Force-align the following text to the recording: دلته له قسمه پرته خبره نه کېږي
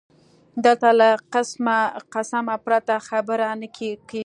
دلته 0.65 0.89
له 0.99 1.09
قسمه 2.17 2.55
پرته 2.65 2.95
خبره 3.07 3.47
نه 3.61 3.67
کېږي 3.77 4.19